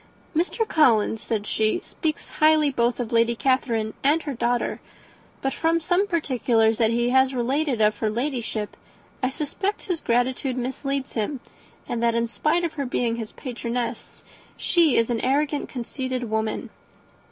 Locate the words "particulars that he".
6.07-7.09